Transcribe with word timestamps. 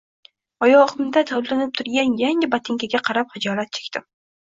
Oyogʻimda 0.67 1.21
tovlanib 1.31 1.73
turgan 1.79 2.15
yangi 2.21 2.49
botinkaga 2.55 3.03
qarab 3.11 3.37
xijolat 3.37 3.79
chekdim 3.79 4.07